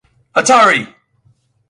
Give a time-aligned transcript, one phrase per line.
[0.35, 0.87] Hatari!